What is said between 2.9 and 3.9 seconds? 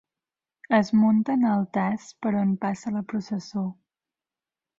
la processó.